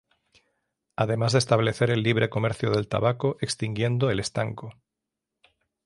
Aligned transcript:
Además 0.95 1.31
de 1.33 1.37
establecer 1.37 1.91
el 1.91 2.01
libre 2.01 2.27
comercio 2.31 2.71
del 2.71 2.87
tabaco 2.87 3.37
extinguiendo 3.39 4.09
el 4.09 4.19
estanco. 4.19 4.73